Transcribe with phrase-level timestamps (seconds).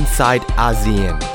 [0.00, 1.29] inside ASEAN.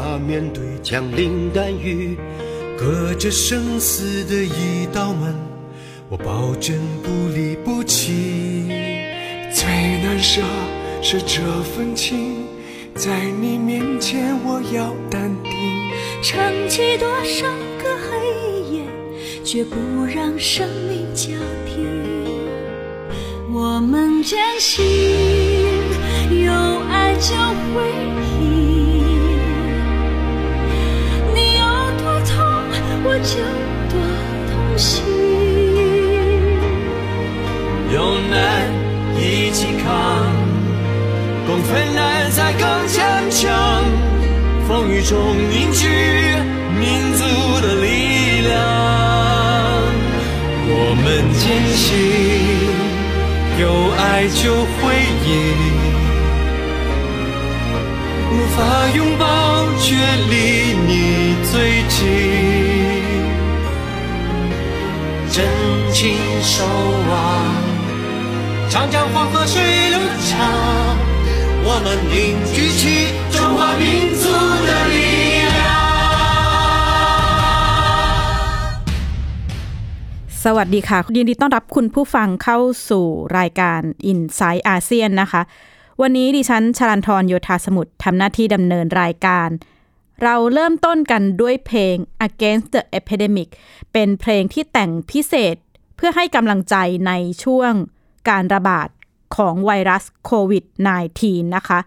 [0.00, 2.16] 哪怕面对枪林弹雨，
[2.78, 5.34] 隔着生死的一道门，
[6.08, 8.66] 我保证不离不弃。
[9.52, 9.68] 最
[10.02, 10.40] 难舍
[11.02, 12.46] 是这份情，
[12.94, 15.52] 在你面前我要淡定，
[16.22, 17.46] 撑起多少
[17.82, 18.84] 个黑夜，
[19.44, 21.32] 绝不让生命交
[21.66, 21.84] 替。
[23.52, 24.82] 我们坚信，
[26.42, 26.50] 有
[26.88, 27.34] 爱就
[27.74, 27.82] 会
[33.02, 33.34] 我就
[33.90, 33.94] 多
[34.50, 35.02] 痛心。
[37.92, 37.96] 有
[38.30, 38.34] 难
[39.16, 39.88] 一起扛，
[41.46, 42.98] 共分难才更坚
[43.30, 43.40] 强。
[44.68, 45.18] 风雨中
[45.50, 45.88] 凝聚
[46.78, 47.24] 民族
[47.60, 47.86] 的力
[48.46, 48.50] 量。
[50.72, 51.04] 我们
[51.40, 51.42] 坚
[51.74, 51.88] 信，
[53.58, 53.64] 有
[53.98, 54.80] 爱就会
[55.26, 55.28] 赢。
[58.32, 58.58] 无法
[58.94, 59.24] 拥抱，
[59.80, 59.84] 却
[60.30, 60.32] 离
[60.86, 61.52] 你最
[61.88, 61.98] 近。
[66.53, 66.55] 守
[67.09, 67.11] 望，
[68.71, 69.55] 长江黄河水
[69.93, 70.31] 流长，
[71.67, 72.13] 我们凝
[72.53, 72.81] 聚起
[73.33, 73.83] 中华民
[74.21, 74.23] 族
[74.67, 74.95] 的力
[75.55, 75.57] 量。
[80.43, 82.59] สวัสดีค่ะ ยินดีต้อนรับคุณผู้ฟังเข้า
[82.89, 83.05] สู่
[83.37, 83.81] รายการ
[84.11, 85.41] i n s i ซต์อาเซียนนะคะ
[86.01, 89.49] วันนี้ดิฉันชลันทรโยธาสมุทรทำหน้าที่ดำเนินรายการ
[90.23, 91.95] เราเริ่มต้นกันด้วยเพลง
[92.27, 93.49] Against the Epidemic
[93.93, 95.59] เป็นเพลงที่แต่งพิเศษเ
[96.02, 97.12] พื่อให้กำลังใจใน
[97.44, 97.72] ช่วง
[98.28, 98.88] การระบาด
[99.36, 100.64] ของไวรัสโควิด
[101.08, 101.80] -19 นะคะ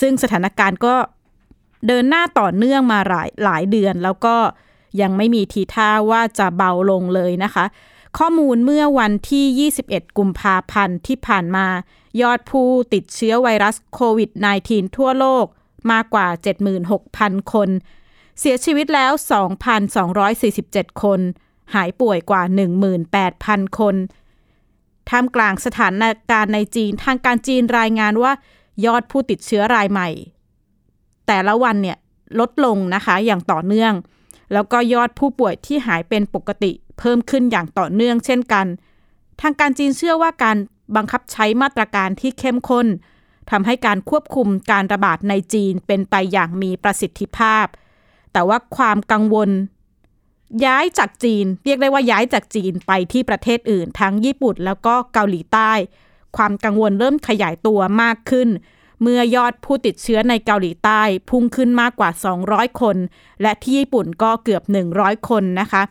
[0.00, 0.94] ซึ่งสถานการณ์ก็
[1.86, 4.36] เดินหน้าต่อเนื่องมาหลายหลายเดือน แล้วก็
[5.00, 7.64] ยังไม่มีทีท่าว่าจะเบาลงเลยนะคะ
[8.18, 11.66] ข้อมูลเมื่อวันที่ 21 กุมภาพันธ์ที่ผ่านมา
[12.22, 14.30] ยอดผู้ติดเชื้อไวรัสโควิด
[14.64, 15.46] -19 ทั่วโลก
[15.92, 16.26] มากกว่า
[16.90, 17.68] 76,000 คน
[18.40, 19.12] เสียชีวิตแล้ว
[20.26, 21.20] 2,247 คน
[21.74, 22.42] หายป่วยกว่า
[23.10, 23.96] 18,000 คน
[25.08, 28.32] ท่ามกลางสถานการณ์ในจีน ทางการจีนรายงานว่า
[28.86, 30.08] ยอดผู้ติดเชื้อรายใหม่
[31.26, 31.98] แต่ละวันเนี่ย
[32.38, 33.94] ลดลงนะคะอย่างต่อเนื่อง
[34.52, 38.66] แล้วก็ยอดผู้ป่วยที่หายเป็นปกติ เพิ่มขึ้นอย่างต่อเนื่องเช่นกัน
[39.40, 40.56] ทางการจีนเชื่อว่าการ
[40.96, 42.86] บังคับใช้มาตรการที่เข้มข้น
[43.50, 47.66] ทำให้การควบคุมการระบาดในจีนเป็นไปอย่างมีประสิทธิภาพ
[48.32, 49.50] แต่ว่าความกังวล
[50.64, 55.72] ย้ายจากจีน เรียกได้ว่าย้ายจากจีนไปที่ประเทศอื่น ทั้งญี่ปุ่นแล้วก็เกาหลีใต้
[56.36, 58.48] ความกังวลเริ่มขยายตัวมากขึ้น
[59.02, 62.10] เมื่อยอดผู้ติดเชื้อในเกาหลีใต้ พุ่งขึ้นมากกว่า
[62.44, 62.96] 200 คน
[63.42, 64.62] และที่ญี่ปุ่นก็เกือบ
[64.96, 65.82] 100 คนนะคะ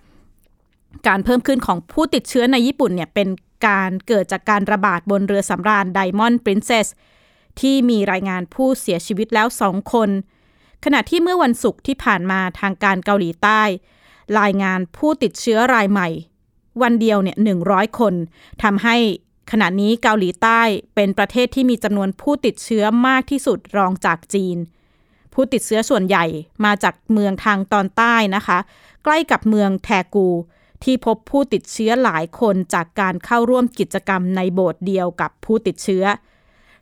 [1.07, 3.27] การเพิ่มขึ้นของผู้ติดเชื้อในญี่ปุ่นเนี่ยเป็น
[3.67, 6.87] การเกิดจากการระบาดบนเรือสำราญ Diamond Princess
[7.59, 10.09] ที่มีรายงานผู้เสียชีวิตแล้ว2คน
[10.83, 13.61] ขณะที่เมื่อวันศุกร์ที่ผ่านมาทางการเกาหลีใต้
[14.39, 16.09] รายงานผู้ติดเชื้อรายใหม่
[16.81, 18.13] วันเดียวเนี่ย100 คน
[18.63, 18.95] ทำให้
[19.51, 20.61] ขณะนี้เกาหลีใต้
[20.95, 24.57] เป็นประเทศที่มีจำนวนผู้ติดเชื้อมากที่สุดรองจากจีน
[25.33, 26.25] ผู้ติดเชื้อส่วนใหญ่
[26.65, 28.57] มาจากเมืองทางตอนใต้นะคะ
[29.03, 30.27] ใกล้กับเมืองแทกู
[30.83, 36.03] ที่พบผู้ติดเชื้อหลายคนจากการเข้าร่วมกิจกรรมในโบสถ์เดียวกับผู้ติดเชื้อ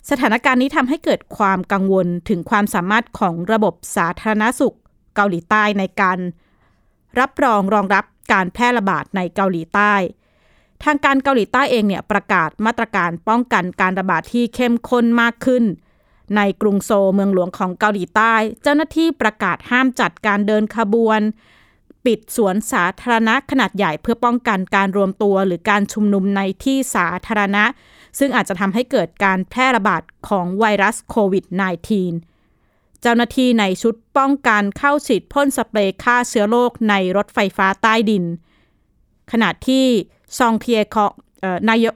[0.10, 4.76] สถานการณ์นี้ทำให้เกิดความกังวลถึงความสามารถของระบบสาธารณสุข
[5.16, 6.20] เกาหลีใต้ในการ
[7.20, 9.94] รับรองรองรับการแพร่ระบาดในเกาหลีใต้
[10.84, 15.64] ทางการเกาหลีใต้เองเนี่ยประกาศมาตรการป้องกันการระบาดที่เข้มข้นมากขึ้น
[16.36, 21.22] ในกรุงโซลเมืองหลวงของเกาหลีใต้ เจ้าหน้าที่ประกาศห้ามจัดการเดินขบวน
[22.06, 27.64] ปิดสวนสาธารณะขนาดใหญ่เพื่อป้องกันการรวมตัวหรือการชุมนุมในที่สาธารณะ
[28.20, 31.46] ซึ่งอาจจะทำให้เกิดการแพร่ระบาดของไวรัสโควิด
[31.92, 32.35] -19
[33.08, 38.24] เจ้าหน้าที่ในชุดป้องกันเข้าฉีดพ่นสเปรย์ฆ่าเชื้อโรคในรถไฟฟ้าใต้ดิน
[39.32, 39.86] ขณะที่
[40.38, 41.12] ซองเคียคอง
[41.44, 41.96] ออนายก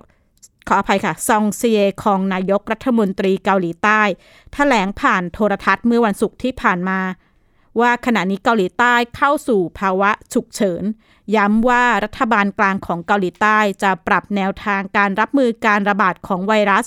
[0.68, 4.08] ขออภัยค่ะ ซองเซียคองนายกรัฐมนตรีเกาหลีใต้ถ
[4.54, 7.00] แถลงผ่านโทรทัศน์เมื่อวันศุกร์ที่ผ่านมา
[7.80, 10.84] ว่าขณะนี้เกาหลีใต้เข้าสู่ภาวะฉุกเฉิน
[11.36, 16.86] ย้ำว่ารัฐบาลกลางของเกาหลีใต้จะปรับแนวทางการรับมือการระบาดของไวรัส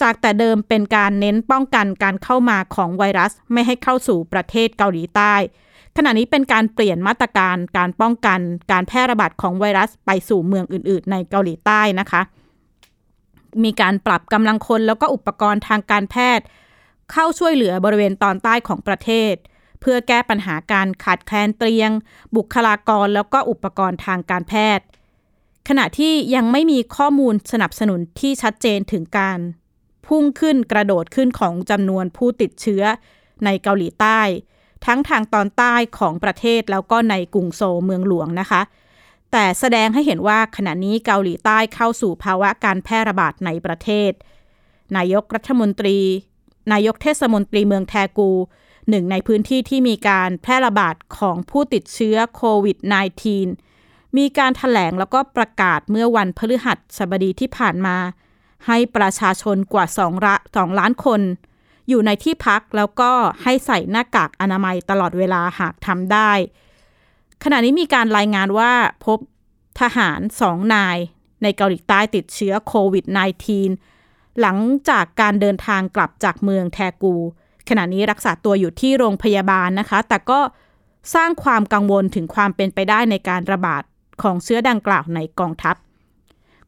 [0.00, 5.34] จากแต่เดิมเป็นการเน้นป้องกันการเข้ามาของไวรัสไม่ให้เข้าสู่ประเทศเกาหลีใต้
[5.96, 12.22] ขณะนี้เป็นการเปลี่ยนมาตรการการป้องกันการแพร่ระบาดของไวรัสไปสู่เมืองอื่น ๆ ในเกาหลีใต้นะคะ
[13.64, 16.44] มีการปรับกำลังคนแล้วก็อุปกรณ์ทางการแพทย์
[17.12, 19.34] เข้าช่วยเหลือบริเวณตอนใต้ของประเทศ
[19.80, 21.90] เพื่อแก้ปัญหาการขาดแคลนเตียง
[22.36, 24.84] บุคลากรแล้วก็อุปกรณ์ทางการแพทย์
[25.68, 29.38] ขณะที่ยังไม่มีข้อมูลสนับสนุนที่ชัดเจนถึงการ
[30.06, 32.82] พุ่งขึ้นกระโดดขึ้นของจำนวนผู้ติดเชื้อ
[33.44, 34.20] ในเกาหลีใต้
[34.86, 38.62] ทั้งทางตอนใต้ของประเทศแล้วก็ในกรุงโซเมืองหลวงนะคะ
[39.32, 44.12] แต่แสดงให้เห็นว่าขณะนี้เกาหลีใต้เข้าสู่ภาวะการแพร่ระบาดในประเทศ
[44.96, 45.98] นายกรัฐมนตรี
[46.72, 48.30] นายกเทศมนตรีเมืองแทกู
[48.88, 52.76] หนึ่งในพื้นที่ที่มีการแพร่ระบาดของผู้ติดเชื้อโควิด
[53.46, 57.96] -19 มีการถแถลงแล้วก็ประกาศเมื่อวันพฤหัสบดีที่ผ่านมา
[58.66, 61.20] ให้ประชาชนกว่า2ละ2ล้านคน
[61.88, 63.10] อยู่ในที่พักแล้วก็
[63.42, 66.32] ให้ใส่หน้ากากอนามัยตลอดเวลาหากทำได้
[67.44, 68.72] ขณะนี้มีการรายงานว่า
[69.04, 69.18] พบ
[69.80, 70.98] ทหารสองนาย
[71.42, 73.04] ในเกาหลีใต้ติดเชื้อโควิด
[73.72, 74.58] -19 หลัง
[74.88, 77.14] จากการเดินทางกลับจากเมืองแทกู
[77.68, 80.40] ขณะนี้รักษาตัวอยู่ที่โรงพยาบาลนะคะ แต่ก็
[81.14, 83.82] สร้างความกังวลถึงความเป็นไปได้ในการระบาด
[84.22, 85.76] ของเชื้อดังกล่าวในกองทัพ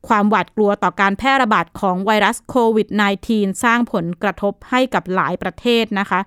[0.09, 2.89] ความหวาดกลัวต่อการแพร่ระบาดของไวรัสโควิด
[3.27, 6.21] -19 สร้างผลกระทบให้กับหลายประเทศนะคะ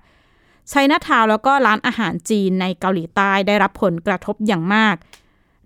[0.68, 4.96] ไชน่าทาวแล้วก็ร้านอาหารจีนในเกาหลีใต้ได้รับผลกระทบอย่างมาก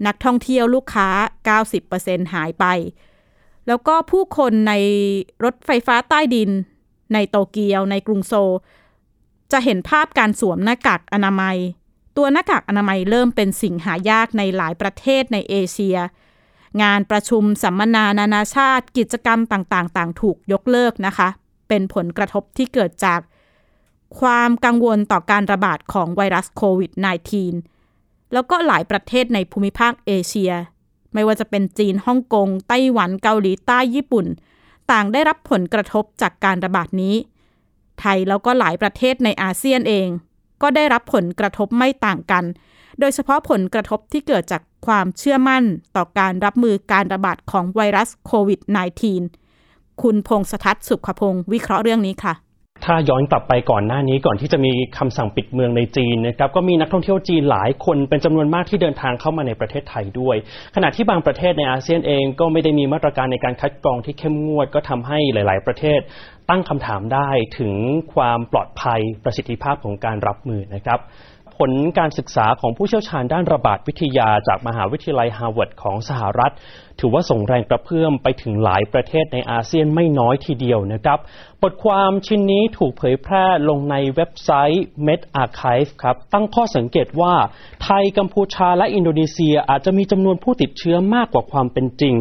[0.07, 1.09] นักท่องเที่ยวลูกค้า
[1.71, 2.65] 90%หายไป
[3.67, 4.73] แล้วก็ผู้คนใน
[5.45, 6.51] รถไฟฟ้าใต้ดิน
[7.15, 8.53] ในโตเกียวในกรุงโซล
[9.53, 11.57] จะเห็นภาพการสวมหน้ากากอนามัย
[12.17, 15.97] ตัวหน้ากากอนามัยเริ่มเป็นสิ่งหายากในหลายประเทศในเอเชีย
[16.83, 21.29] งานประชุมสัมมนานานาชาติ กิจกรรมต่างๆ ต่างถูกยกเลิกนะคะ
[21.69, 23.21] เป็นผลกระทบที่เกิดจาก
[24.21, 26.93] ความกังวลต่อการระบาดของไวรัสโควิด
[27.63, 30.53] -19 แล้วก็หลายประเทศในภูมิภาคเอเชีย
[31.15, 34.27] ไม่ว่าจะเป็นจีนฮ่องกง ไต้หวันเกาหลีใต้ญี่ปุ่น
[34.91, 37.15] ต่างได้รับผลกระทบจากการระบาดนี้
[38.01, 40.09] ไทยแล้วก็หลายประเทศในอาเซียนเอง
[40.63, 42.45] ก็ได้รับผลกระทบไม่ต่างกัน
[43.01, 45.65] โดยเฉพาะผลกระทบที่เกิดจากความเชื่อมั่น
[45.97, 48.61] ต่อการรับมือการระบาดของไวรัสโควิด
[49.31, 52.35] -19 คุณพงษทัศน์สุขพงศ์วิเคราะห์เรื่องนี้ค่ะ
[52.85, 60.37] ถ้าย้อนกลับไปก่อนหน้านี้ก่อนที่จะมีคำสั่งปิดเมืองในจีนนะครับก็มีนักท่องเที่ยวจีนหลายคนเป็นจำนวนมากที่เดินทางเข้ามาในประเทศไทยด้วย
[60.75, 66.01] ขณะที่บางประเทศในอาเซียนเองก็ไม่ได้มีมาตรการในการคัดกรองที่เข้มงวด ก็ทำให้หลาย ๆ ประเทศ
[66.51, 67.75] ตั้งคำถามได้ถึง
[68.15, 71.01] ความปลอดภัยประสิทธิภาพของการรับมือนะครับ
[71.57, 76.53] ผลการศึกษาของผู้เชี่ยวชาญด้านระบาดวิทยาจากมหาวิทยาลัยฮาร์วาร์ดของสหรัฐ
[77.01, 81.19] ถือว่าส่งแรงกระเพื่อมไปถึงหลายประเทศในอาเซียนไม่น้อยทีเดียวนะครับ
[81.63, 87.35] บทความชิ้นนี้ถูกเผยแพร่ลงในเว็บไซต์ Med Archive ครับตั้งข้อสังเกตว่า
[87.85, 92.15] ไทยกัมพูชาและอินโดนีเซียอาจจะมีจำนวนผู้ติดเชื้อมากกว่าความเป็นจริง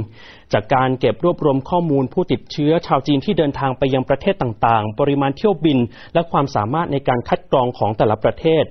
[0.53, 5.79] จากการเก็บรวบรวมข้อมูลผู้ติดเชื้อชาวจีนที่เดินทางไปยังประเทศต่างๆ ปริมาณเที่ยวบิน
[6.13, 8.65] และความสามารถในการคัดกรองของแต่ละประเทศ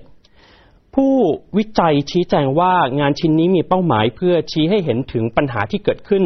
[0.95, 1.15] ผู้
[1.57, 6.25] วิจัยชี้แจงว่างานชิ้นนี้มีเป้าหมายเพื่อชี้ให้เห็นถึงปัญหาที่เกิดขึ้น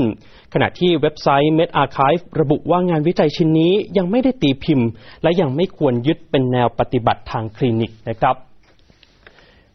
[0.53, 4.89] ขณะที่เว็บไซต์ Med Archive ระบุว่างานวิจัยชิ้นนี้ยังไม่ได้ตีพิมพ์
[5.23, 8.37] และยังไม่ควรยึดเป็นแนวปฏิบัติทางคลินิกนะครับ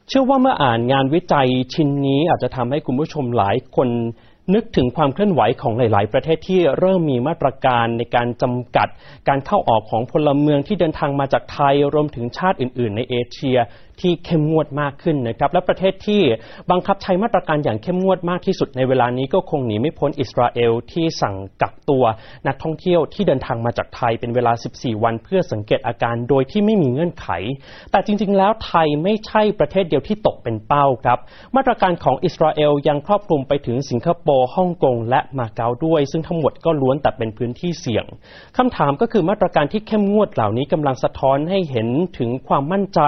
[0.08, 3.90] เชื่อว่าเมื่ออ่านงานวิจัยชิ้นนี้อาจจะทำให้คุณผู้ชมหลายคน
[4.54, 8.88] นึกถึงความเคลื่อนไหวของหลาย ๆ ประเทศที่เริ่มมีมาตรการในการจำกัด
[9.28, 13.58] การเข้าออกของพลเมืองที่เดินทางมาจากไทยรวมถึงชาติอื่น ๆ ในเอเชีย
[14.02, 16.22] ที่เข้มงวดมากขึ้นนะครับและประเทศที่
[16.72, 22.04] บังคับใช้มาตรการอย่างเข้มงวดมากที่สุดในเวลานี้ก็คงหนีไม่พ้นอิสราเอลที่สั่งกักตัว
[22.48, 27.28] นักท่องเที่ยวที่เดินทางมาจากไทยเป็นเวลา 14 วันเพื่อสังเกตอาการโดยที่ไม่มีเงื่อนไข
[27.92, 31.20] แต่จริง ๆ แล้วไทยไม่ใช่ประเทศเดียวที่ตกเป็นเป้าครับ
[31.56, 38.06] มาตรการของอิสราเอลยังครอบคลุมไปถึงสิงคโปร์ฮ่องกงและมาเก๊าด้วย ซึ่งทั้งหมดก็ล้วนแต่เป็นพื้นที่เสี่ยง
[38.58, 43.02] คำถามก็คือมาตรการที่เข้มงวดเหล่านี้กำลังสะท้อนให้เห็นถึงความมั่นใจ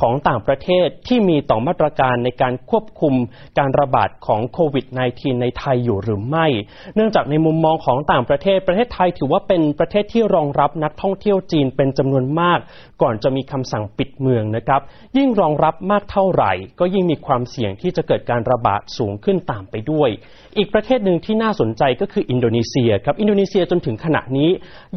[0.00, 3.14] ของต่างประเทศที่มีต่อมาตรการในการควบคุม
[3.58, 6.46] การระบาดของโควิด -19 ในไทยอยู่หรือไม่
[6.94, 12.58] เนื่องจากในมุมมองของต่างประเทศ ประเทศไทยถือว่าเป็นประเทศที่รองรับนักท่องเที่ยวจีนเป็นจำนวนมาก
[13.02, 14.80] ก่อนจะมีคำสั่งปิดเมืองนะครับ
[15.16, 20.10] ยิ่งรองรับมากเท่าไหร่ ก็ยิ่งมีความเสี่ยงที่จะเกิดการระบาดสูงขึ้นตามไปด้วย
[20.58, 24.50] อีกประเทศหนึ่งที่น่าสนใจก็คืออินโดนีเซียครับอินโดนีเซียจนถึงขณะนี้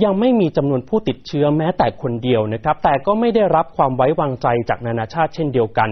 [0.03, 5.89] ยังไม่มีจำนวนผู้ติดเชื้อแม้แต่คนเดียวนะครับแต่ก็ไม่ได้รับความไว้วางใจจากนานาชาติเช่นเดียวกัน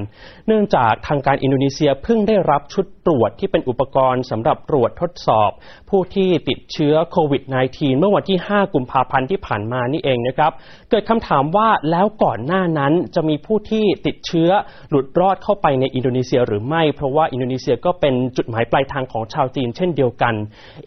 [0.48, 5.52] เนื่องจากทางการอินโดนีเซียเพิ่งได้รับชุดตรวจที่เป็นอุปกรณ์สำหรับตรวจทดสอบ
[5.90, 10.52] ผู้ที่ติดเชื้อโควิด -19 เมื่อวันที่ 5 กุมภาพันธ์ที่ผ่านมานี่เองนะครับ
[10.90, 14.50] เกิดคำถามว่าแล้วก่อนหน้านั้นจะมีผู้ที่ติดเชื้อ
[14.90, 20.34] หลุดรอดเข้าไปในอินโดนีเซียหรือไม่ เพราะว่าอินโดนีเซียก็เป็นจุดหมายปลายทางของชาวจีนเช่นเดียวกัน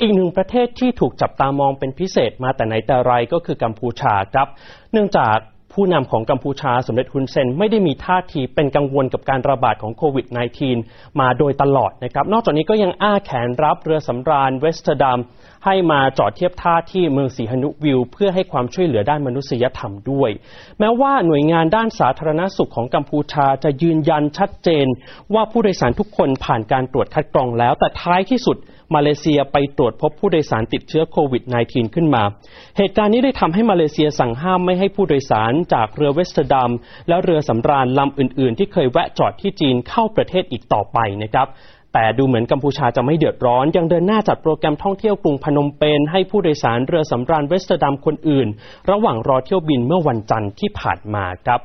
[0.00, 4.48] อีกหนึ่งประเทศที่ถูกจับตามองเป็นพิเศษมาแต่ไหนแต่ไรก็คือกัมพูชาครับ
[4.92, 5.36] เนื่องจาก
[5.78, 10.26] ผู้นำของกัมพูชาสมเด็จฮุนเซนไม่ได้มีท่าทีเป็นกังวลกับการระบาดของโควิด
[10.72, 15.18] -19 มาโดยตลอดนะครับ นอกจากนี้ก็ยังอ้าแขนรับเรือสำราญเวสเทอร์ดัม
[15.68, 20.30] ให้มาจอดเทียบท่าที่เมืองสีหนุวิลล์ เพื่อให้ความช่วยเหลือด้านมนุษยธรรมด้วย
[20.78, 24.86] แม้ว่าหน่วยงานด้านสาธารณสุขของกัมพูชาจะยืนยันชัดเจน
[25.34, 28.56] ว่าผู้โดยสารทุกคนผ่านการตรวจคัดกรองแล้ว แต่ท้ายที่สุด
[28.94, 32.22] มาเลเซียไปตรวจพบผู้โดยสารติดเชื้อโควิด -19 ขึ้นมา
[32.76, 36.70] เหตุการณ์นี้ได้ทำให้มาเลเซียสั่งห้ามไม่ให้ผู้โดยสารจากเรือเวสเทอร์ดัม
[37.08, 41.48] และเรือสำราญลำอื่น ๆ ที่เคยแวะจอดที่จีนเข้าประเทศอีกต่อไปนะครับ
[42.00, 48.48] แต่ดูเหมือนกัมพูชาจะไม่เดือดร้อน ยังเดินหน้าจัดโปรแกรมท่องเที่ยวกรุงพนมเปญให้ผู้โดยสารเรือสำราญเวสเตอร์ดัมคนอื่น
[48.90, 51.60] ระหว่างรอเที่ยวบินเมื่อวันจันทร์ที่ผ่านมาครับ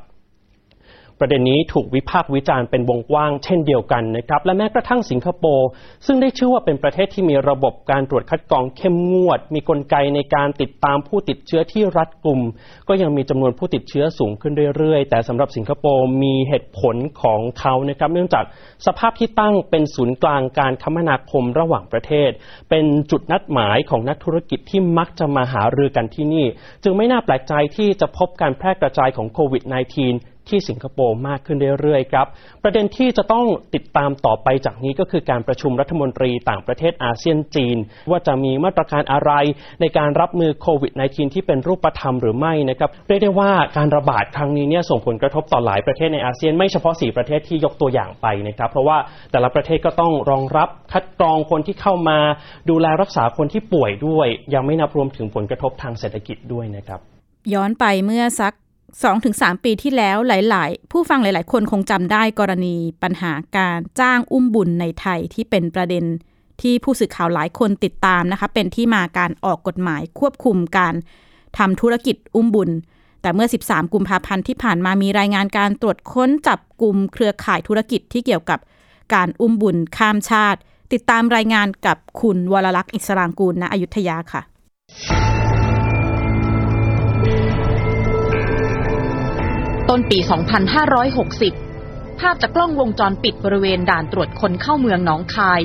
[1.20, 5.68] ประเด็นนี้ถูกวิพากษ์วิจารณ์เป็นวงกว้างเช่นเดียวกันนะครับ และแม้กระทั่งสิงคโปร์
[6.06, 12.42] ซึ่งได้ชื่อว่าเป็นประเทศที่มีระบบการตรวจคัดกรองเข้มงวด มีกลไกในการติดตามผู้ติดเชื้อที่รัดกุม
[12.88, 18.44] ก็ยังมีจำนวนผู้ติดเชื้อสูงขึ้นเรื่อยๆ แต่สำหรับสิงคโปร์มีเหตุผลของเขานะครับ เนื่องจาก
[18.86, 22.30] สภาพที่ตั้งเป็นศูนย์กลางการคมนาคมระหว่างประเทศ
[22.70, 26.46] เป็นจุดนัดหมายของนักธุรกิจที่มักจะมาหารือกันที่นี่
[26.84, 32.28] จึงไม่น่าแปลกใจที่จะพบการแพร่กระจายของโควิด -19 ที่สิงคโปร์มากขึ้นเรื่อยๆครับ
[32.64, 33.46] ประเด็นที่จะต้อง
[33.76, 37.78] ติดตามต่อไปจากนี้ก็คือการประชุมรัฐมนตรีต่างประเทศอาเซียนจีน
[38.10, 39.32] ว่าจะมีมาตรการอะไร
[39.82, 48.98] ในการรับมือโควิด -19 ที่เป็นรูปธรรมหรือไม่นะครับเรียกได้ว่าการระบาดครั้งนี้เนี่ยส่งผลกระทบต่อหลายประเทศในอาเซียนไม่เฉพาะ 4 ประเทศที่ยกตัวอย่างไปนะครับ เพราะว่า
[49.32, 52.18] แต่ละประเทศก็ต้องรองรับคัดกรองคนที่เข้ามา
[52.70, 57.00] ดูแลรักษาคนที่ป่วยด้วย ยังไม่นับรวมถึงผลกระทบทางเศรษฐกิจด้วยนะครับ
[57.54, 58.54] ย้อนไปเมื่อสัก
[59.02, 66.06] 2-3 ปีที่แล้วหลาย ๆ ผู้ฟังหลาย ๆ คนคงจำได้กรณีปัญหาการจ้างอุ้มบุญในไทยที่เป็นประเด็น
[66.62, 70.94] ที่ผู้สื่อข่าวหลายคนติดตามนะคะเป็นที่มาการออกกฎหมายควบคุมการ
[71.58, 72.70] ทำธุรกิจอุ้มบุญ
[73.22, 78.60] แต่เมื่อ 13 กุมภาพันธ์ที่ผ่านมามีรายงานการตรวจค้นจับกลุ่มเครือข่ายธุรกิจที่เกี่ยวกับ
[79.14, 80.60] การอุ้มบุญข้ามชาติ
[80.94, 84.42] ติดตามรายงานกับคุณวรลักษณ์อิสรางกูลณอยุธยาค่ะ
[89.96, 90.20] ต้นปี
[91.40, 95.62] 2560 ภาพจากกล้องวงจรปิดบริเวณด่านตรวจคนเข้าเมืองหนองคาย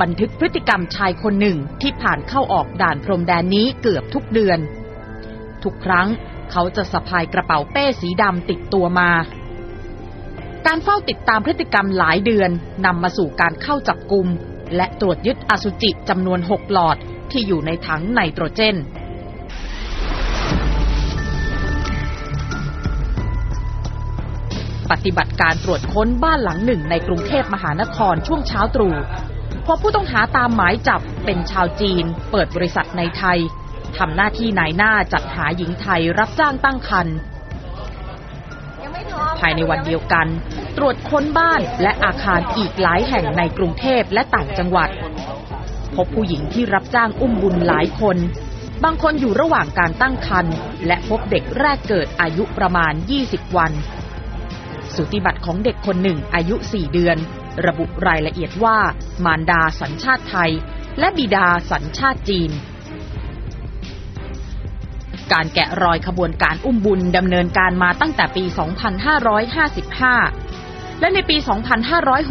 [0.00, 4.58] บันทึกพฤติกรรมชายคนหนึ่งที่ผ่านเข้าออกด่านพรมแดนนี้เกือบทุกเดือน
[5.64, 6.06] ทุกครั้ง
[6.52, 9.10] เขาจะสะพายกระเป๋าเป้สีดำติดตัวมา
[10.66, 12.50] การเฝ้าติดตามพฤติกรรมหลายเดือน
[12.86, 14.26] นำมาสู่การเข้าจับกลุ่ม
[14.76, 16.96] และตรวจยึดอสุจิจำนวน 6 หลอด
[17.30, 18.76] ที่อยู่ในถังไนโตรเจน
[24.90, 28.94] ปฏิบัติการตรวจค้นบ้านหลังหนึ่งในกรุงเทพมหานครช่วงเช้าตรู่
[29.66, 33.38] พบผู้ต้องหาตามหมายจับเป็นชาวจีน เปิดบริษัทในไทย
[33.98, 37.16] ทำหน้าที่นายหน้าจัดหาหญิงไทยรับจ้างตั้งครรภ์
[39.38, 40.26] ภายในวันเดียวกัน
[40.76, 44.88] ตรวจค้นบ้านและอาคารอีกหลายแห่งในกรุงเทพและต่างจังหวัด
[45.94, 48.16] พบผู้หญิงที่รับจ้างอุ้มบุญหลายคน
[48.84, 50.54] บางคนอยู่ระหว่างการตั้งครรภ์
[50.86, 52.92] และพบเด็กแรกเกิดอายุประมาณ
[53.24, 53.72] 20 วัน
[54.98, 57.16] สุติบัตรของเด็กคนหนึ่งอายุ 4 เดือน
[57.66, 58.78] ระบุรายละเอียดว่า
[59.24, 60.50] มารดาสัญชาติไทย
[60.98, 62.50] และบิดาสัญชาติจีน
[65.32, 68.44] การแกะรอยขบวนการอุ้มบุญดำเนินการมาตั้งแต่ปี
[70.12, 71.36] 2555 และในปี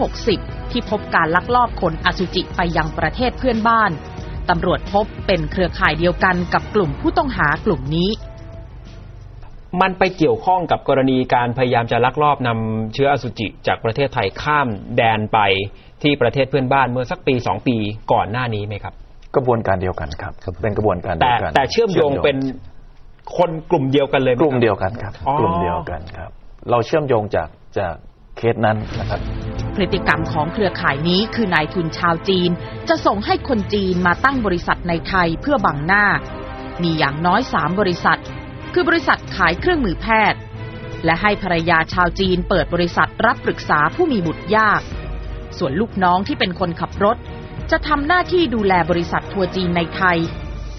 [0.10, 3.92] 2560 ที่พบการลักลอบขนอสุจิไปยังประเทศเพื่อนบ้าน
[4.50, 8.10] ตำรวจพบเป็นเครือข่ายเดียวกันกับกลุ่มผู้ต้องหากลุ่มนี้
[9.82, 15.40] มันไปเกี่ยวข้องกับกรณีการพยายามจะลักลอบนำเชื้ออสุจิจากประเทศไทยข้ามแดนไป
[16.04, 17.76] ที่ประเทศเพื่อนบ้านเมื่อสักปีสองปี
[18.14, 18.94] ก่อนหน้านี้ไหมครับ
[19.36, 22.38] กระบวนการเดียวกันครับ เป็นกระบวนการเดีแต่ยวกันแต่เชื่อมโยงเป็น
[23.38, 26.30] คนกลุ่มเดียวกันเลยไหกลุ่มครับเดียวกันครับ อ๋อ กลุ่มเดียวกันครับ
[26.70, 27.94] เราเชื่อมโยงจากจาก
[28.38, 29.20] เคสนั้นนะครับ
[29.76, 32.50] พฤติกรรมของเครือข่ายนี้คือนายทุนชาวจีน
[32.90, 36.06] จะส่งให้คนจีนมาตั้งบริษัทในไทยเพื่อบังหน้า
[36.84, 38.20] มีอย่างน้อยสามบริษัท
[38.80, 40.40] คือบริษัทขายเครื่องมือแพทย์
[41.06, 44.82] และให้ภรรยาชาวจีนเปิดบริษัทรับปรึกษาผู้มีบุตรยาก
[45.58, 47.18] ส่วนลูกน้องที่เป็นคนขับรถ
[47.72, 50.18] จะทำหน้าที่ดูแลบริษัททัวร์จีนในไทย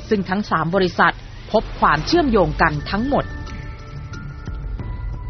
[0.09, 1.15] ซึ่งทั้งสามบริษัท
[1.53, 3.25] พบความเชื่อมโยงกันทั้งหมด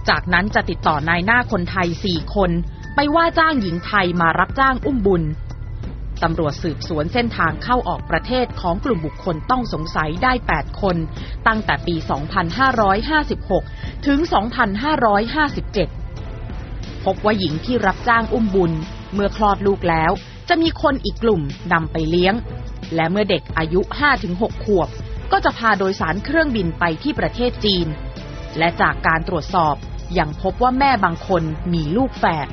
[0.09, 2.51] จากนั้นจะติดต่อนายหน้าคนไทย4คน
[2.95, 5.23] ไปว่าจ้างหญิงไทยมารับจ้างอุ้มบุญ
[6.23, 10.97] ตำรวจสืบสวนเส้นทางเข้าออกประเทศของกลุ่มบุคคลต้องสงสัยได้ 8 คน
[11.47, 11.95] ตั้งแต่ปี
[13.41, 14.19] 2556 ถึง
[16.23, 18.73] 2557 พบว่าหญิงที่รับจ้างอุ้มบุญ
[19.15, 20.13] เมื่อคลอดลูกแล้ว
[20.49, 22.35] จะมีคนอีกกลุ่มนำไปเลี้ยง
[22.95, 23.81] และเมื่อเด็กอายุ
[24.23, 24.89] 5-6 ขวบ
[25.33, 27.87] ก็จะพาโดยสารเครื่องบินไปที่ประเทศจีน
[28.59, 29.75] และจากการตรวจสอบ
[30.19, 31.43] ยังพบว่าแม่บางคน
[31.75, 32.49] มีลูกแฝด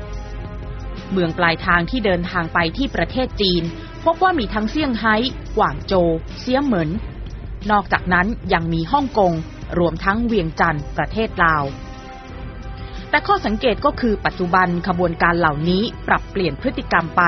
[1.11, 3.63] เมืองปลายทางที่เดินทางไปที่ประเทศจีน
[4.05, 5.15] พบว่ามีทั้งเซี่ยงไฮ้
[5.57, 6.09] กวางโจว
[6.39, 6.89] เซียเหมิน
[7.71, 9.33] นอกจากนั้นยังมีฮ่องกง
[9.79, 11.63] รวมทั้งเวียงจันทร์ประเทศลาว
[13.09, 17.21] แต่ข้อสังเกตก็คือปัจจุบันขบวนการเหล่านี้ปรับเปลี่ยนพฤติกรรมไป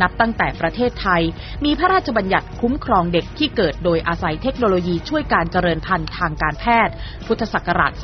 [0.00, 1.22] นับตั้งแต่ประเทศไทย
[1.64, 6.94] มีพระราชบัญญัติคุ้มครองเด็กที่เกิดโดยอาศัยเทคโนโลยีช่วยการเจริญพันธุ์ทางการแพทย์
[7.26, 8.02] พุทธศักราช 2558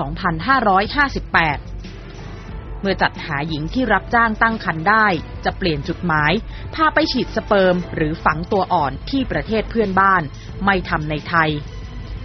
[2.80, 5.06] เมื่อจัดหาหญิงที่รับจ้างตั้งครรภ์ได้
[5.44, 6.32] จะเปลี่ยนจุดหมาย
[6.74, 10.22] พาไปฉีดสเปิร์ม หรือฝังตัวอ่อนที่ประเทศเพื่อนบ้าน
[10.64, 11.50] ไม่ทำในไทย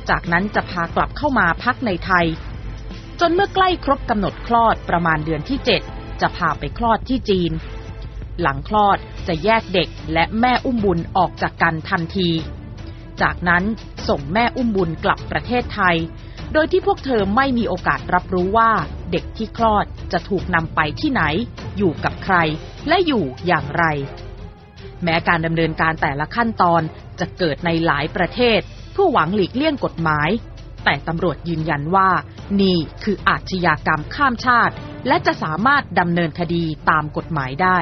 [0.09, 2.25] จากนั้นจะพากลับเข้ามาพักในไทย
[3.19, 7.51] จนเมื่อใกล้ครบกำหนดคลอดประมาณเดือนที่ 7 จะพาไปคลอดที่จีน
[8.41, 12.29] หลังคลอดจะแยกเด็กและแม่อุ้มบุญออกจากกันทันที
[13.21, 13.63] จากนั้น
[14.07, 15.95] ส่งแม่อุ้มบุญกลับประเทศไทย
[16.53, 18.71] โดยที่พวกเธอไม่มีโอกาสรับรู้ว่า
[19.11, 21.23] เด็กที่คลอดจะถูกนำไปที่ไหน
[21.77, 22.35] อยู่กับใคร
[22.87, 23.85] และอยู่อย่างไร
[25.03, 26.81] แม้การดำเนินการแต่ละขั้นตอน
[27.19, 28.59] จะเกิดในหลายประเทศ
[28.93, 30.29] เพื่อหวังหลีกเลี่ยงกฎหมาย
[30.85, 32.09] แต่ตำรวจยืนยันว่า
[32.61, 34.73] นี่คืออาชญากรรมข้ามชาติ
[35.07, 37.77] และจะสามารถดำเนินคดีตามกฎหมายได้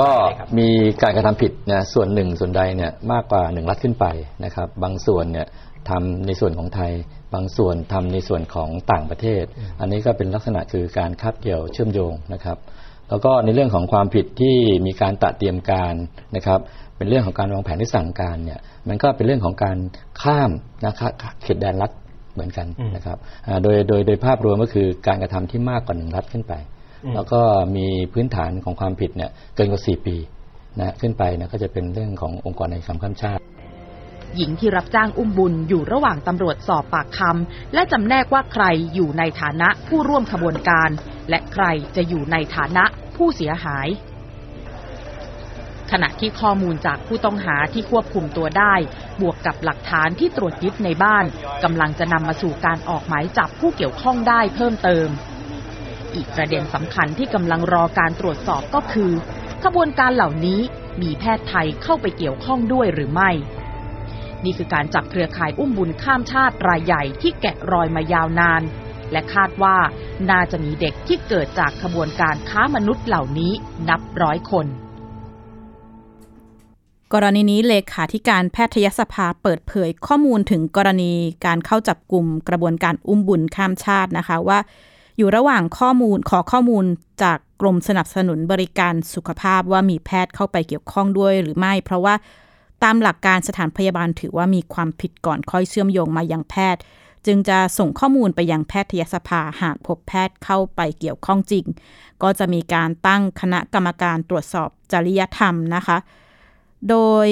[0.00, 0.10] ก็
[0.58, 0.68] มี
[1.02, 4.06] การกระทำผิดนะส่วนหนึ่งส่วนใดเนี่ยมากกว่าหนึ่งรัฐขึ้นไป
[4.44, 5.46] นะครับ บางส่วนเนี่ย
[5.88, 6.92] ทำในส่วนของไทย
[7.34, 9.44] บางส่วนทำในส่วนของต่างประเทศ
[9.80, 12.58] อันนี้ก็เป็นลักษณะคือการคาบเกี่ยวเชื่อมโยงนะครับ
[13.08, 15.94] แล้วก็ในเรื่องของความผิดที่มีการตระเตรียมการ
[16.36, 16.60] นะครับ
[16.96, 19.78] เป็นเรื่องของการวางแผนที่สั่งการเนี่ยมันก็เป็นเรื่องของการ
[20.22, 20.50] ข้าม
[20.86, 21.90] นะครับเขตแดนรัฐ
[22.34, 26.54] เหมือนกันนะครับอ่าโดยโดยโดยภาพรวมก็คือการกระทำที่มากกว่าหนึ่งรัฐขึ้นไป
[27.14, 27.40] แล้วก็
[27.76, 30.16] มีพื้นฐานของความผิดเนี่ยเกินกว่า 4 ปี
[30.80, 33.40] นะขึ้นไปนะก็จะเป็นเรื่องขององค์กรในคำข้ามชาติ
[34.36, 38.64] หญิงที่รับจ้างอุ้มบุญอยู่ระหว่างตำรวจสอบปากคำและจำแนกว่าใคร
[38.94, 40.90] อยู่ในฐานะผู้ร่วมขบวนการ
[41.30, 41.64] และใคร
[41.96, 42.84] จะอยู่ในฐานะ
[43.16, 43.88] ผู้เสียหาย
[45.90, 48.74] ขณะที่ข้อมูลจากผู้ต้องหาที่ควบคุมตัวได้
[49.20, 51.24] บวกกับหลักฐานที่ตรวจยึดในบ้าน
[51.64, 55.08] กำลังจะนำมาสู่การออกหมายจับผู้เกี่ยวข้องได้เพิ่มเติม
[56.14, 59.12] อีกประเด็นสำคัญที่กำลังรอการตรวจสอบก็คือ
[59.64, 60.60] ขบวนการเหล่านี้
[61.02, 63.30] มีแพทย์ไทยเข้าไปเกี่ยวข้องด้วยหรือไม่
[64.44, 68.62] นี่คือการจับเครือข่ายอุ้มบุญข้ามชาติรายใหญ่ที่แกะรอยมายาวนาน
[69.12, 69.76] และคาดว่า
[70.30, 73.52] น่าจะมีเด็กที่เกิดจากขบวนการค้ามนุษย์เหล่านี้
[73.88, 74.66] นับร้อยคน
[77.12, 81.12] กรณีนี้เลขาธิการแพทยสภาเปิดเผยข้อมูลถึงกรณี
[81.46, 84.58] การเข้าจับกลุ่มกระบวนการอุ้มบุญข้ามชาตินะคะว่า
[85.18, 86.84] อยู่ระหว่างข้อมูลขอข้อมูล
[87.22, 92.14] จากกรมสนับสนุนบริการสุขภาพว่ามีแพทย์เข้าไปเกี่ยวข้องด้วยหรือไม่ เพราะว่า
[92.82, 96.82] ตามหลักการสถานพยาบาลถือว่ามีความผิดก่อนค่อยเชื่อมโยงมายังแพทย์
[97.26, 101.64] จึงจะส่งข้อมูลไปยังแพทยสภาหากพบแพทย์เข้าไปเกี่ยวข้องจริง
[102.22, 105.98] ก็จะมีการตั้งคณะกรรมการตรวจสอบจริยธรรมนะคะ
[106.90, 107.26] โดย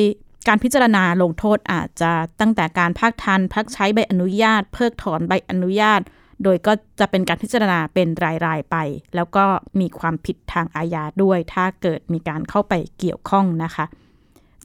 [0.49, 6.01] การพิจารณาลงโทษอาจจะตั้งแต่การพักทันพักใช้ใบอนุญาต เพิกถอนใบอนุญาต
[6.45, 8.09] โดยก็จะเป็นการพิจารณาเป็น
[8.47, 8.77] รายๆไป
[9.15, 9.45] แล้วก็
[9.81, 13.85] มีความผิดทางอาญาด้วย ถ้าเกิดมีการเข้าไปเกี่ยวข้องนะคะ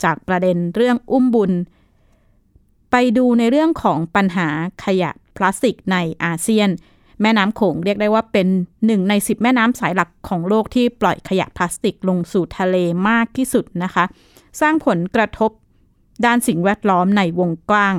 [0.04, 1.52] จากประเด็นเรื่องอุ้มบุญ
[2.92, 4.48] ไปดูในเรื่องของปัญหา
[4.84, 6.70] ขยะพลาสติกในอาเซียน
[7.22, 8.48] แม่น้ำโขงเรียกได้ว่าเป็น
[8.86, 12.76] หนึ่งในสิบแม่น้ำสายหลักของโลกที่ปล่อยขยะพลาสติกลงสู่ทะเล
[13.10, 14.06] มากที่สุดนะคะ
[14.62, 15.52] สร้างผลกระทบ
[16.26, 17.96] ด้านสิ่งแวดล้อมในวงกว้าง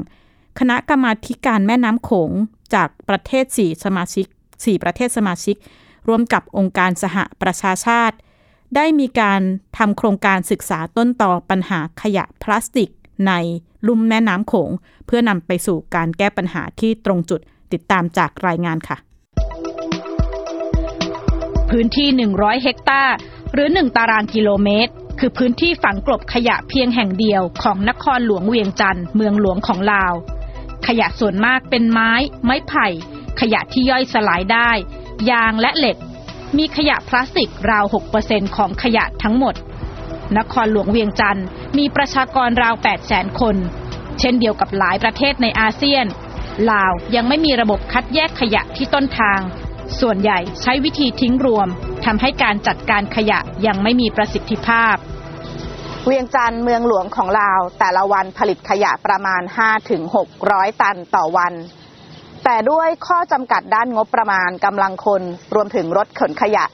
[0.59, 1.12] คณะกรรมา
[1.46, 2.30] การแม่น้ำโขง
[2.74, 5.57] จากประเทศ 4 สมาชิก 4 ประเทศสมาชิก
[6.09, 8.16] ร่วมกับองค์การสหประชาชาติ
[8.76, 9.40] ได้มีการ
[9.78, 12.90] ทำโครงการศึกษาต้นต่อปัญหาขยะพลาสติก
[13.28, 13.32] ใน
[13.87, 14.70] ลุ่มแม่น้ำโขง
[15.06, 17.40] เพื่อนำไปสู่การแก้ปัญหาที่ตรงจุด
[17.72, 18.96] ติดตามจากรายงานค่ะ
[21.70, 23.14] พื้นที่ 100 เฮกตาร์
[23.52, 30.14] หรือ 1 ตารางกิโลเมตร คือพื้นที่ฝังกลบขยะเพียงแห่งเดียวของนครหลวงเวียงจันทร์เมืองหลวงของลาว
[30.87, 32.10] ขยะส่วนมากเป็นไม้
[32.44, 32.87] ไม้ไผ่
[33.40, 34.70] ขยะที่ย่อยสลายได้
[35.30, 35.96] ยางและเหล็ก
[36.58, 37.84] มีขยะพลาสติกราว
[38.20, 39.54] 6%ของขยะทั้งหมด
[40.38, 41.46] นครหลวงเวียงจันทร์
[41.78, 42.74] มีประชากรราว
[43.06, 43.56] 800,000 คน
[44.20, 46.06] เช่นเดียวกับหลายประเทศในอาเซียน
[46.70, 49.40] ลาวยังไม่มีระบบคัดแยกขยะที่ต้นทาง
[50.00, 51.68] ส่วนใหญ่ใช้วิธีทิ้งรวม
[52.04, 54.96] ทำให้การจัดการขยะยังไม่มีประสิทธิภาพ
[56.04, 59.42] เวียงจันทร์เมืองหลวงของลาว แต่ละวันผลิตขยะประมาณ
[60.12, 61.52] 5-600 ตันต่อวัน
[62.44, 65.22] แต่ด้วยข้อจำกัดด้านงบประมาณกำลังคน
[65.54, 66.64] รวมถึงรถขนขยะ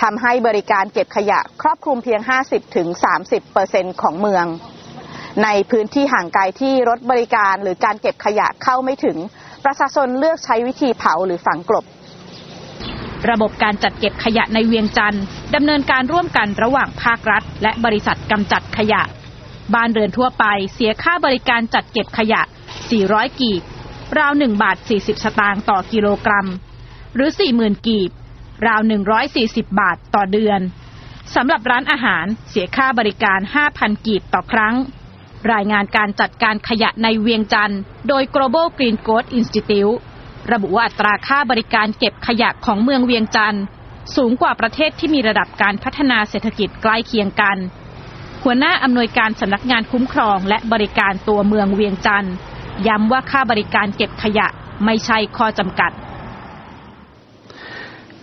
[0.00, 2.20] ทำให้บริการเก็บขยะครอบคลุมเพียง
[2.90, 4.46] 50-30%ของเมือง
[5.44, 9.16] ในพื้นที่ห่างไกลที่รถบริการหรือการเก็บขยะเข้าไม่ถึง
[9.64, 11.84] ประชาชนเลือกใช้วิธีเผาหรือฝังกลบ
[13.30, 15.24] ระบบการจัดเก็บขยะในเวียงจันทร์
[15.54, 19.02] ดำเนินการร่วมกันระหว่างภาครัฐ และบริษัทกำจัดขยะ
[19.74, 22.40] บ้านเรือนทั่วไปเสียค่าบริการจัดเก็บขยะ
[22.90, 23.62] 400 กีบ
[24.18, 26.48] ราว1บาท40 สตางค์ต่อกิโลกรัม
[27.14, 28.10] หรือ 40,000 กีบ
[28.66, 28.80] ราว
[29.28, 30.60] 140 บาทต่อเดือน
[31.34, 33.38] สำหรับร้านอาหารเสียค่าบริการ
[33.72, 34.74] 5,000 กีบต่อครั้ง
[35.52, 39.96] รายงานการจัดการขยะในเวียงจันทร์โดย Global Green Growth Institute
[40.52, 43.64] ระบุว่าอัตราค่าบริการเก็บขยะของเมืองเวียงจันทร์
[44.16, 47.58] สูงกว่าประเทศที่มีระดับการพัฒนาเศรษฐกิจใกล้เคียงกัน
[48.42, 52.34] หัวหน้าอำนวยการสำนักงานคุ้มครองและบริการตัวเมืองเวียงจันทร์
[52.88, 54.46] ย้ำว่าค่าบริการเก็บขยะ
[54.84, 55.92] ไม่ใช่ข้อจำกัด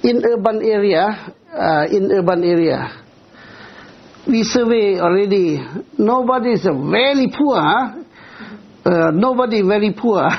[0.10, 1.04] In urban area,
[1.66, 2.92] uh, in urban area,
[4.28, 5.64] we survey already.
[5.98, 7.56] Nobody is very poor.
[7.56, 8.04] Huh?
[8.84, 10.30] Uh, nobody very poor.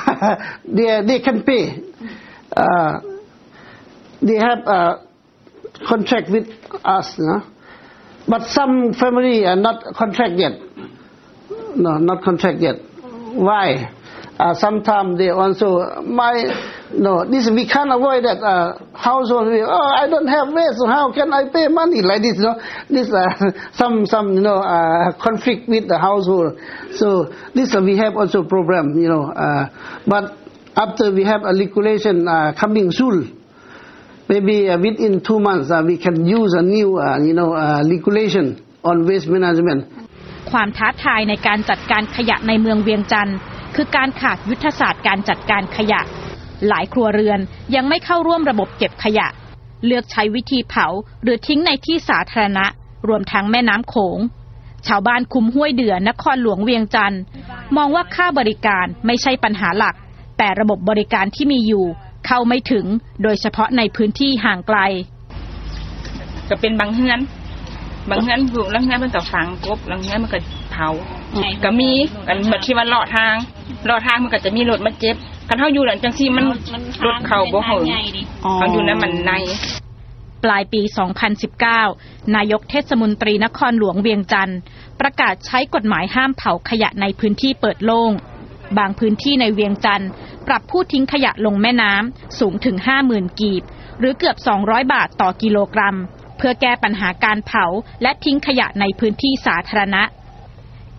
[0.69, 1.81] they they can pay.
[2.55, 3.01] Uh,
[4.21, 5.07] they have a
[5.89, 6.49] contract with
[6.85, 7.43] us, no?
[8.29, 10.53] but some family are not contract yet.
[11.75, 12.77] No, not contract yet.
[13.33, 13.91] Why?
[14.40, 16.48] Uh, sometimes they also my
[16.96, 20.88] no this we can't avoid that uh, household will, oh I don't have waste so
[20.88, 22.56] how can I pay money like this you know
[22.88, 26.58] this uh, some some you know uh, conflict with the household
[26.96, 29.68] so this uh, we have also program you know uh,
[30.08, 30.38] but
[30.78, 33.36] after we have a regulation uh, coming soon
[34.30, 37.84] maybe uh, within two months uh, we can use a new uh, you know uh,
[37.84, 39.84] regulation on waste management
[40.52, 43.38] ความท้าทายในการจัดการขยะในเมืองเวียงจันทร์
[43.75, 46.01] คือการขาดยุทธศาสตร์การจัดการขยะ
[46.69, 47.41] หลายครัวเรือน
[47.75, 49.27] ยังไม่เข้าร่วมระบบเก็บขยะ
[49.87, 50.87] เลือกใช้วิธีเผา
[51.23, 52.67] หรือทิ้งในที่สาธารณะ
[53.09, 54.19] รวมทั้งแม่น้ำโขง
[54.89, 57.23] ชาวบ้านคุมห้วยเดือนครหลวงเวียงจันทร์
[57.77, 59.95] มองว่าค่าบริการไม่ใช่ปัญหาหลัก
[60.39, 61.85] แต่ระบบบริการที่มีอยู่
[62.27, 62.87] เข้าไม่ถึง
[63.23, 64.79] โดยเฉพาะในพื้นที่ห่างไกล
[66.49, 67.21] ก็เป็นบางเฮือน
[68.11, 70.39] บางเฮือนอยู่แล้วเฮือนมันก็ฝังกบแล้วเฮือนมันก็
[70.73, 70.89] เผา
[71.65, 71.91] ก็มี
[72.29, 73.35] กันแบบที่ว่าเลาะทาง
[73.87, 75.17] เลาะทางมันก็จะมีรถมาเจ็บ
[75.49, 76.47] คันเฮาอยู่หลังจังซี่มัน
[77.07, 77.85] รถเข้าบ่เหิง
[78.57, 79.33] เขาอยู่นั้นมันใน
[80.45, 80.83] ปลายปี
[81.59, 84.59] 2019 นายกเทศมนตรีนครหลวงเวียงจันทร์
[85.01, 88.13] ประกาศใช้กฎหมายห้ามเผาขยะในพื้นที่เปิดโล่ง
[88.79, 90.11] บางพื้นที่ในเวียงจันทร์
[90.47, 92.77] ปรับผู้ทิ้งขยะลงแม่น้ำสูงถึง
[93.09, 93.63] 50,000 กีบ
[93.99, 95.97] หรือเกือบ 200 บาทต่อกิโลกรัม
[96.39, 97.65] เพื่อแก้ปัญหาการเผา
[98.03, 100.03] และทิ้งขยะในพื้นที่สาธารณะ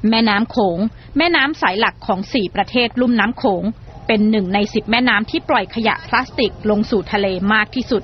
[0.10, 0.80] แม่น้ำโขง
[1.18, 3.64] แม่น้ำสายหลักของ 4 ประเทศลุ่มน้ำโขง
[4.08, 8.04] เป็นหนึ่งใน 10 แม่น้ำที่ปล่อยขยะพลาสติกลงสู่ทะเลมากที่สุด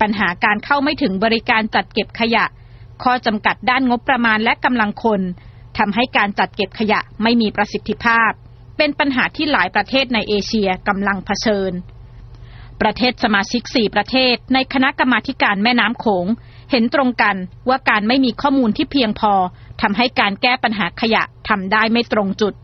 [0.00, 2.44] ปัญหาการเข้าไม่ถึงบริการจัดเก็บขยะ
[3.02, 5.20] ข้อจำกัดด้านงบประมาณและกำลังคน
[5.78, 8.30] ทำให้การจัดเก็บขยะไม่มีประสิทธิภาพ
[8.76, 11.72] เป็นปัญหาที่หลายประเทศในเอเชียกำลังเผชิญ
[12.80, 16.26] ประเทศสมาชิก 4 ประเทศในคณะกรรมาการแม่น้ำโขง
[16.70, 17.36] เห็นตรงกัน
[17.68, 19.32] ว่าการไม่มีข้อมูลที่เพียงพอ
[19.82, 22.54] ทำให้การแก้ปัญหาขยะทำได้ไม่ตรงจุด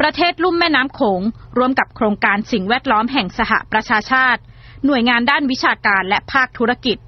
[0.00, 1.20] ประเทศลุ่มแม่น้ำโขง
[1.58, 4.40] ร่วมกับโครงการสิ่งแวดล้อมแห่งสหประชาชาติ
[4.86, 6.98] หน่วยงานด้านวิชาการและภาคธุรกิจ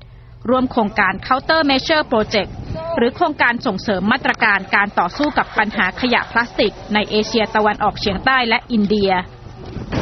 [0.51, 2.51] ร่วมโครงการ Counter Measure Project
[2.97, 9.13] หรือโครงการส่งเสริมมาตรการการต่อสู้กับปัญหาขยะพลาสติก ในเอเชียตะวันออกเฉียงใต้และอินเดีย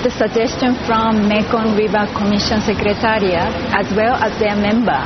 [0.04, 5.02] The suggestion from Mekong River Commission Secretariat as well as their member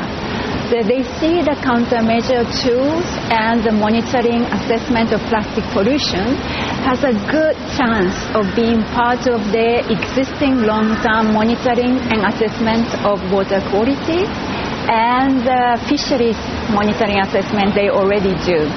[0.69, 6.37] they see the countermeasure tools and the monitoring assessment of plastic pollution
[6.85, 13.17] has a good chance of being part of their existing long-term monitoring and assessment of
[13.33, 14.29] water quality
[14.93, 16.37] and the fisheries
[16.69, 18.69] monitoring assessment they already do.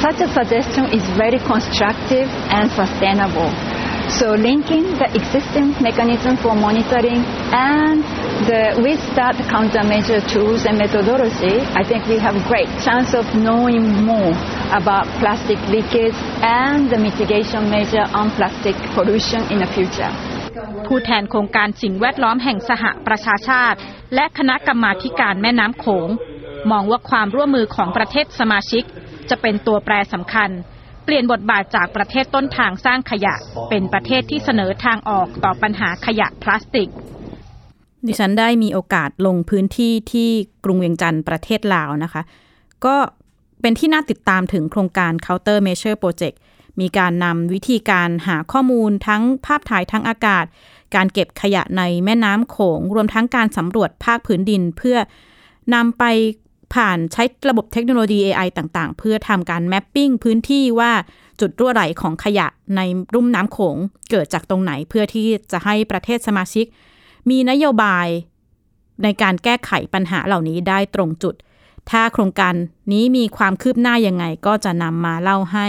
[0.00, 3.52] Such a suggestion is very constructive and sustainable.
[4.18, 7.22] So linking the existing mechanism for monitoring
[7.54, 8.02] and
[8.50, 13.86] the, with that countermeasure tools and methodology, I think we have great chance of knowing
[14.02, 14.34] more
[14.74, 20.10] about plastic leakage and the mitigation measure on plastic pollution in the future.
[20.86, 23.78] ผู้แทนโครงการสิ่งแวดล้อมแห่งสหประชาชาติ
[24.14, 26.08] และคณะกรรมาการแม่น้ำโขง
[26.70, 28.84] มองว่าความร่วมมือของประเทศสมาชิก
[29.30, 30.50] จะเป็นตัวแปรสำคัญ
[31.12, 33.34] ลี่ยนบทบาทจากประเทศต้นทางสร้างขยะ
[33.70, 36.88] เป็นประเทศที่เสนอทางออกต่อปัญหาขยะพลาสติก
[38.06, 40.30] ดิฉันได้มีโอกาสลงพื้นที่ที่
[40.64, 42.22] กรุงเวียงจันทร์ประเทศลาวนะคะ
[42.84, 42.96] ก็
[43.60, 46.36] เป็นที่น่าติดตามถึงโครงการ Counter Measure Project
[46.80, 50.44] มีการนำวิธีการหาข้อมูลทั้งภาพถ่ายทั้งอากาศ
[50.94, 54.98] การเก็บขยะในแม่น้ำโขง รวมทั้งการสำรวจภาคพื้นดินเพื่อ
[55.74, 56.04] นำไป
[56.74, 60.92] ผ่านใช้ระบบเทคโนโลยี AI ต่างๆ เพื่อทำการแมปปิ้งพื้นที่ว่า
[61.40, 62.80] จุดรั่วไหลของขยะใน
[63.14, 63.76] รุ่มน้ำโขง
[64.10, 66.66] เกิดจากตรงไหนเพื่อที่จะให้ประเทศสมาชิก
[67.30, 68.06] มีนโยบาย
[69.02, 71.34] ในการแก้ไขปัญหาเหล่านี้ได้ตรงจุด
[71.90, 72.54] ถ้าโครงการ
[72.92, 75.68] นี้มีความคืบหน้ายังไงก็จะนำมาเล่าให้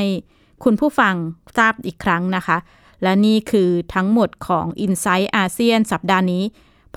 [0.63, 1.15] คุณผู้ฟัง
[1.57, 2.57] ทราบอีกครั้งนะคะ
[3.03, 6.43] และนี่คือทั้งหมดของ i n s i ซต์อาเซียนสัปดาห์นี้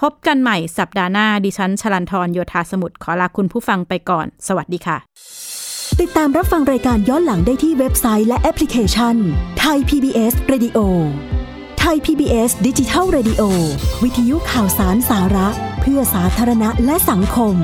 [0.01, 4.97] พบกันใหม่สัปดาห์หน้า ดิฉันชลันทรโยธาสมุทรขอลาคุณผู้ฟังไปก่อน สวัสดีค่ะ
[6.01, 9.17] ติดตามรับฟังรายการย้อนหลังได้ที่เว็บไซต์และแอปพลิเคชัน
[9.61, 10.79] ไทย PBS Radio
[11.81, 13.43] ไทย PBS ดิจิทัล Radio
[14.03, 15.49] วิทยุข่าวสารสาระ
[15.81, 17.55] เพื่อสาธารณะและสังคม